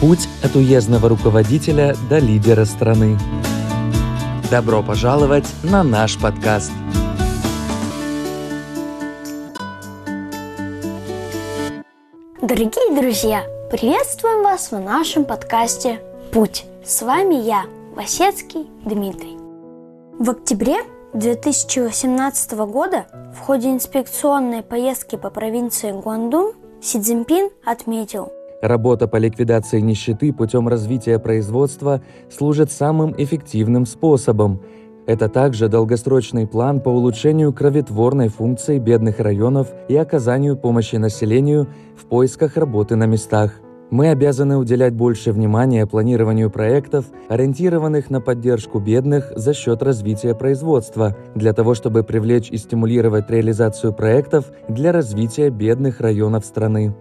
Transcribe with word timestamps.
Путь 0.00 0.28
от 0.44 0.54
уездного 0.54 1.08
руководителя 1.08 1.96
до 2.08 2.18
лидера 2.18 2.64
страны. 2.64 3.18
Добро 4.48 4.80
пожаловать 4.80 5.46
на 5.64 5.82
наш 5.82 6.16
подкаст. 6.20 6.70
Дорогие 12.40 12.94
друзья, 12.94 13.42
приветствуем 13.72 14.44
вас 14.44 14.70
в 14.70 14.78
нашем 14.78 15.24
подкасте 15.24 16.00
«Путь». 16.32 16.64
С 16.86 17.02
вами 17.02 17.34
я, 17.34 17.64
Васецкий 17.96 18.68
Дмитрий. 18.84 19.36
В 20.20 20.30
октябре 20.30 20.76
2018 21.14 22.52
года 22.52 23.06
в 23.34 23.40
ходе 23.40 23.70
инспекционной 23.70 24.62
поездки 24.62 25.16
по 25.16 25.30
провинции 25.30 25.90
Гуандун 25.90 26.52
Си 26.80 27.00
Цзиньпин 27.00 27.50
отметил, 27.64 28.30
Работа 28.60 29.06
по 29.06 29.16
ликвидации 29.16 29.80
нищеты 29.80 30.32
путем 30.32 30.66
развития 30.66 31.20
производства 31.20 32.02
служит 32.28 32.72
самым 32.72 33.14
эффективным 33.16 33.86
способом. 33.86 34.60
Это 35.06 35.28
также 35.28 35.68
долгосрочный 35.68 36.46
план 36.46 36.80
по 36.80 36.88
улучшению 36.88 37.52
кроветворной 37.52 38.28
функции 38.28 38.78
бедных 38.78 39.20
районов 39.20 39.68
и 39.88 39.96
оказанию 39.96 40.56
помощи 40.56 40.96
населению 40.96 41.68
в 41.96 42.06
поисках 42.06 42.56
работы 42.56 42.96
на 42.96 43.06
местах. 43.06 43.52
Мы 43.90 44.10
обязаны 44.10 44.58
уделять 44.58 44.92
больше 44.92 45.32
внимания 45.32 45.86
планированию 45.86 46.50
проектов, 46.50 47.06
ориентированных 47.28 48.10
на 48.10 48.20
поддержку 48.20 48.80
бедных 48.80 49.32
за 49.34 49.54
счет 49.54 49.82
развития 49.82 50.34
производства, 50.34 51.16
для 51.34 51.54
того 51.54 51.72
чтобы 51.74 52.02
привлечь 52.02 52.50
и 52.50 52.58
стимулировать 52.58 53.30
реализацию 53.30 53.94
проектов 53.94 54.50
для 54.68 54.92
развития 54.92 55.48
бедных 55.48 56.00
районов 56.00 56.44
страны. 56.44 56.94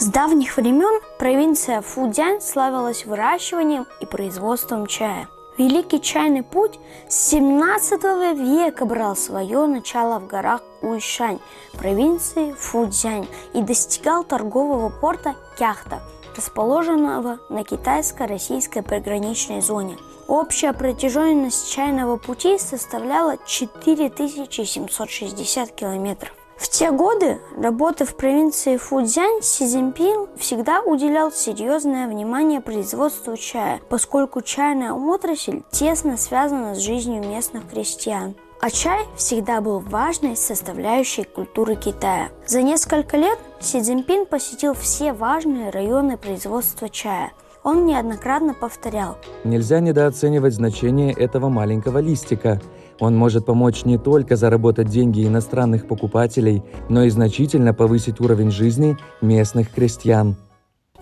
С 0.00 0.06
давних 0.06 0.56
времен 0.56 1.00
провинция 1.18 1.80
Фудзянь 1.80 2.40
славилась 2.40 3.04
выращиванием 3.04 3.84
и 4.00 4.06
производством 4.06 4.86
чая. 4.86 5.28
Великий 5.56 6.00
чайный 6.00 6.44
путь 6.44 6.78
с 7.08 7.30
17 7.30 8.00
века 8.38 8.84
брал 8.84 9.16
свое 9.16 9.66
начало 9.66 10.20
в 10.20 10.28
горах 10.28 10.62
Уйшань, 10.82 11.40
провинции 11.72 12.52
Фудзянь, 12.52 13.26
и 13.54 13.62
достигал 13.62 14.22
торгового 14.22 14.88
порта 14.88 15.34
Кяхта, 15.58 16.00
расположенного 16.36 17.40
на 17.48 17.64
китайско-российской 17.64 18.82
приграничной 18.82 19.60
зоне. 19.60 19.98
Общая 20.28 20.74
протяженность 20.74 21.72
чайного 21.72 22.18
пути 22.18 22.56
составляла 22.58 23.36
4760 23.44 25.72
километров. 25.72 26.32
В 26.58 26.68
те 26.68 26.90
годы 26.90 27.38
работы 27.56 28.04
в 28.04 28.16
провинции 28.16 28.76
Фудзянь 28.76 29.42
Си 29.42 29.64
Цзиньпин 29.64 30.26
всегда 30.36 30.82
уделял 30.82 31.30
серьезное 31.30 32.08
внимание 32.08 32.60
производству 32.60 33.36
чая, 33.36 33.80
поскольку 33.88 34.42
чайная 34.42 34.92
отрасль 34.92 35.62
тесно 35.70 36.16
связана 36.16 36.74
с 36.74 36.78
жизнью 36.78 37.24
местных 37.24 37.68
крестьян. 37.70 38.34
А 38.60 38.70
чай 38.70 39.06
всегда 39.16 39.60
был 39.60 39.78
важной 39.78 40.34
составляющей 40.34 41.22
культуры 41.22 41.76
Китая. 41.76 42.30
За 42.44 42.60
несколько 42.60 43.16
лет 43.16 43.38
Си 43.60 43.80
Цзиньпин 43.80 44.26
посетил 44.26 44.74
все 44.74 45.12
важные 45.12 45.70
районы 45.70 46.16
производства 46.16 46.88
чая. 46.88 47.30
Он 47.62 47.86
неоднократно 47.86 48.54
повторял. 48.54 49.16
Нельзя 49.44 49.78
недооценивать 49.78 50.54
значение 50.54 51.12
этого 51.12 51.48
маленького 51.48 51.98
листика– 51.98 52.60
он 53.00 53.16
может 53.16 53.46
помочь 53.46 53.84
не 53.84 53.98
только 53.98 54.36
заработать 54.36 54.88
деньги 54.88 55.26
иностранных 55.26 55.86
покупателей, 55.86 56.62
но 56.88 57.04
и 57.04 57.10
значительно 57.10 57.74
повысить 57.74 58.20
уровень 58.20 58.50
жизни 58.50 58.96
местных 59.20 59.70
крестьян. 59.70 60.36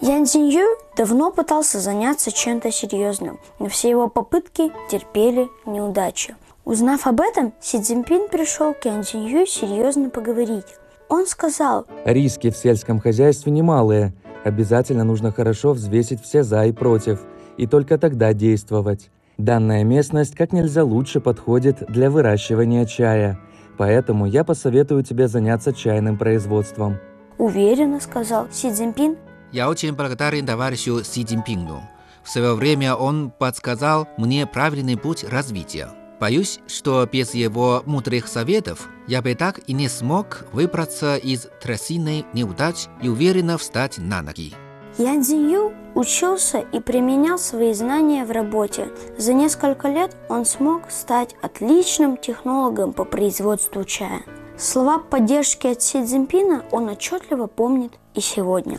Ян 0.01 0.27
Цзинью 0.27 0.67
давно 0.97 1.31
пытался 1.31 1.81
заняться 1.81 2.31
чем-то 2.31 2.71
серьезным, 2.71 3.39
но 3.59 3.69
все 3.69 3.89
его 3.89 4.09
попытки 4.09 4.71
терпели 4.91 5.49
неудачу. 5.65 6.35
Узнав 6.67 7.07
об 7.07 7.21
этом, 7.21 7.55
Си 7.61 7.81
Цзиньпин 7.81 8.29
пришел 8.29 8.75
к 8.75 8.85
Ян 8.85 9.05
Цзинью 9.05 9.47
серьезно 9.47 10.11
поговорить. 10.11 10.67
Он 11.09 11.27
сказал, 11.27 11.87
«Риски 12.05 12.51
в 12.51 12.57
сельском 12.57 13.01
хозяйстве 13.01 13.53
немалые. 13.53 14.13
Обязательно 14.45 15.05
нужно 15.05 15.33
хорошо 15.33 15.73
взвесить 15.73 16.23
все 16.23 16.43
«за» 16.43 16.67
и 16.67 16.73
«против», 16.73 17.21
и 17.57 17.67
только 17.67 17.97
тогда 17.97 18.33
действовать. 18.35 19.11
Данная 19.39 19.85
местность 19.85 20.35
как 20.35 20.53
нельзя 20.53 20.83
лучше 20.83 21.21
подходит 21.21 21.85
для 21.89 22.11
выращивания 22.11 22.87
чая, 22.87 23.39
поэтому 23.77 24.27
я 24.27 24.45
посоветую 24.45 25.03
тебе 25.03 25.29
заняться 25.29 25.73
чайным 25.73 26.17
производством. 26.17 26.97
Уверенно 27.39 28.01
сказал 28.01 28.49
Си 28.51 28.73
Цзиньпин. 28.73 29.17
Я 29.53 29.69
очень 29.69 29.93
благодарен 29.93 30.47
товарищу 30.47 31.05
Си 31.05 31.25
Цзиньпину. 31.25 31.83
В 32.25 32.31
свое 32.31 32.55
время 32.55 32.95
он 32.95 33.31
подсказал 33.31 34.09
мне 34.17 34.47
правильный 34.47 34.97
путь 34.97 35.23
развития. 35.23 35.89
Боюсь, 36.19 36.61
что 36.67 37.07
без 37.07 37.35
его 37.35 37.83
мудрых 37.85 38.27
советов 38.27 38.89
я 39.07 39.21
бы 39.21 39.35
так 39.35 39.61
и 39.67 39.75
не 39.75 39.89
смог 39.89 40.47
выбраться 40.53 41.17
из 41.17 41.47
трясины 41.63 42.25
неудач 42.33 42.87
и 43.03 43.09
уверенно 43.09 43.59
встать 43.59 43.99
на 43.99 44.23
ноги. 44.23 44.55
Ян 44.99 45.23
Цзинью 45.23 45.75
учился 45.95 46.59
и 46.73 46.81
применял 46.81 47.39
свои 47.39 47.75
знания 47.75 48.25
в 48.25 48.31
работе. 48.31 48.89
За 49.19 49.35
несколько 49.35 49.89
лет 49.89 50.17
он 50.31 50.47
смог 50.47 50.91
стать 50.91 51.37
отличным 51.43 52.17
технологом 52.17 52.95
по 52.95 53.05
производству 53.05 53.85
чая. 53.85 54.23
Слова 54.57 54.99
поддержки 54.99 55.67
от 55.67 55.83
Си 55.83 56.03
Цзиньпина 56.03 56.65
он 56.71 56.89
отчетливо 56.89 57.47
помнит 57.47 57.93
и 58.15 58.21
сегодня. 58.21 58.79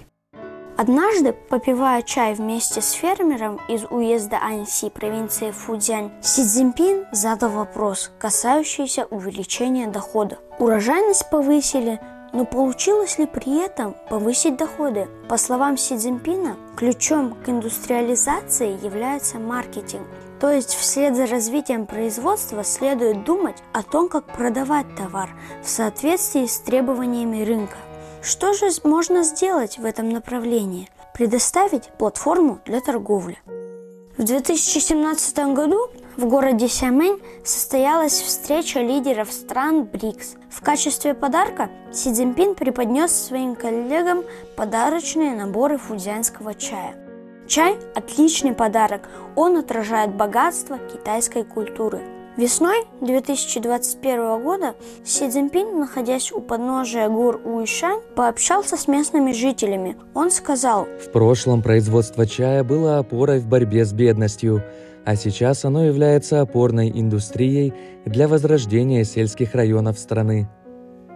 Однажды, 0.75 1.33
попивая 1.33 2.01
чай 2.01 2.33
вместе 2.33 2.81
с 2.81 2.91
фермером 2.91 3.59
из 3.67 3.83
уезда 3.89 4.39
Аньси 4.41 4.89
провинции 4.89 5.51
Фудзянь, 5.51 6.11
Си 6.21 6.43
Цзиньпин 6.43 7.05
задал 7.11 7.51
вопрос, 7.51 8.11
касающийся 8.17 9.05
увеличения 9.05 9.85
дохода. 9.85 10.39
Урожайность 10.57 11.29
повысили, 11.29 11.99
но 12.37 12.45
получилось 12.45 13.17
ли 13.17 13.25
при 13.25 13.65
этом 13.65 13.95
повысить 14.11 14.57
доходы? 14.57 15.07
По 15.27 15.37
словам 15.37 15.75
Си 15.75 15.97
Цзиньпина, 15.97 16.55
ключом 16.75 17.33
к 17.33 17.49
индустриализации 17.49 18.77
является 18.85 19.39
маркетинг. 19.39 20.05
То 20.39 20.51
есть 20.51 20.75
вслед 20.75 21.15
за 21.15 21.25
развитием 21.25 21.87
производства 21.87 22.63
следует 22.63 23.23
думать 23.23 23.57
о 23.73 23.81
том, 23.81 24.07
как 24.07 24.25
продавать 24.25 24.85
товар 24.95 25.31
в 25.63 25.67
соответствии 25.67 26.45
с 26.45 26.59
требованиями 26.59 27.43
рынка. 27.43 27.77
Что 28.21 28.53
же 28.53 28.67
можно 28.83 29.23
сделать 29.23 29.79
в 29.79 29.85
этом 29.85 30.09
направлении? 30.09 30.89
Предоставить 31.15 31.89
платформу 31.97 32.59
для 32.65 32.81
торговли. 32.81 33.39
В 34.15 34.23
2017 34.23 35.37
году 35.55 35.89
в 36.17 36.25
городе 36.25 36.67
Сямэнь 36.67 37.19
состоялась 37.43 38.19
встреча 38.19 38.79
лидеров 38.79 39.31
стран 39.31 39.83
БРИКС. 39.85 40.35
В 40.49 40.61
качестве 40.61 41.13
подарка 41.13 41.69
Си 41.93 42.11
Цзиньпин 42.11 42.55
преподнес 42.55 43.11
своим 43.11 43.55
коллегам 43.55 44.23
подарочные 44.55 45.35
наборы 45.35 45.77
фудзянского 45.77 46.55
чая. 46.55 46.95
Чай– 47.47 47.77
отличный 47.95 48.53
подарок, 48.53 49.07
он 49.35 49.57
отражает 49.57 50.15
богатство 50.15 50.79
китайской 50.79 51.43
культуры. 51.43 52.01
Весной 52.35 52.85
2021 53.01 54.43
года 54.43 54.75
Си 55.05 55.29
Цзиньпин, 55.29 55.79
находясь 55.79 56.31
у 56.31 56.41
подножия 56.41 57.09
гор 57.09 57.39
Уишань, 57.45 58.01
пообщался 58.15 58.75
с 58.75 58.87
местными 58.87 59.31
жителями. 59.31 59.95
Он 60.13 60.31
сказал, 60.31 60.87
«В 60.99 61.11
прошлом 61.11 61.61
производство 61.61 62.25
чая 62.25 62.63
было 62.63 62.97
опорой 62.97 63.39
в 63.39 63.47
борьбе 63.47 63.85
с 63.85 63.93
бедностью– 63.93 64.63
а 65.07 65.15
сейчас 65.15 65.63
оно 65.63 65.85
является 65.85 66.41
опорной 66.41 66.91
индустрией 66.93 67.73
для 68.05 68.27
возрождения 68.27 69.05
сельских 69.05 69.55
районов 69.55 69.97
страны. 69.97 70.49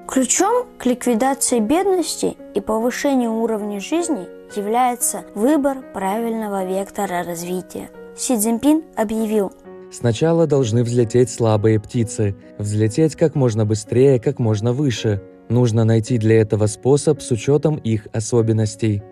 Ключом 0.08 0.66
к 0.80 0.86
ликвидации 0.86 1.60
бедности 1.60 2.38
и 2.56 2.62
повышению 2.62 3.34
уровня 3.34 3.82
жизни 3.82 4.28
является 4.56 5.26
выбор 5.36 5.80
правильного 5.94 6.64
вектора 6.64 7.24
развития. 7.24 7.90
Си 8.16 8.38
Цзиньпин 8.38 8.84
объявил, 8.96 9.52
Сначала 9.92 10.48
должны 10.48 10.86
взлететь 10.86 11.30
слабые 11.30 11.78
птицы, 11.78 12.38
взлететь 12.58 13.18
как 13.18 13.36
можно 13.36 13.66
быстрее, 13.66 14.22
как 14.22 14.40
можно 14.40 14.72
выше. 14.72 15.22
Нужно 15.50 15.84
найти 15.84 16.18
для 16.18 16.40
этого 16.40 16.68
способ 16.68 17.22
с 17.22 17.30
учетом 17.32 17.76
их 17.76 18.08
особенностей. 18.14 19.04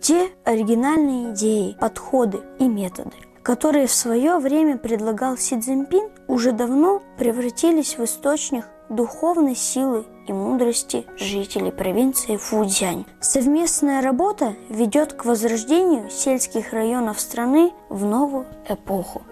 Те 0.00 0.28
оригинальные 0.44 1.34
идеи, 1.34 1.76
подходы 1.78 2.38
и 2.58 2.66
методы, 2.66 3.12
которые 3.42 3.86
в 3.86 3.92
свое 3.92 4.38
время 4.38 4.78
предлагал 4.78 5.36
Си 5.36 5.58
Цзиньпин, 5.58 6.10
уже 6.28 6.52
давно 6.52 7.02
превратились 7.18 7.98
в 7.98 8.04
источник 8.04 8.64
духовной 8.88 9.56
силы 9.56 10.04
и 10.28 10.32
мудрости 10.32 11.06
жителей 11.16 11.72
провинции 11.72 12.36
Фудзянь. 12.36 13.06
Совместная 13.20 14.02
работа 14.02 14.54
ведет 14.68 15.14
к 15.14 15.24
возрождению 15.24 16.10
сельских 16.10 16.72
районов 16.72 17.20
страны 17.20 17.72
в 17.88 18.04
новую 18.04 18.46
эпоху. 18.68 19.22